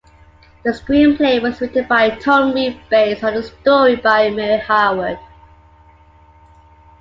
[0.63, 5.19] The screenplay was written by Tom Reed based on a story by Mary Howard.